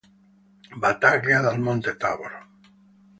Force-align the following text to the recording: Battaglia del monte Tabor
Battaglia 0.85 1.41
del 1.41 1.59
monte 1.59 1.93
Tabor 2.05 2.33